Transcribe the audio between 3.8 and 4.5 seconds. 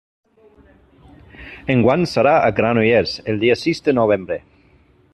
de novembre.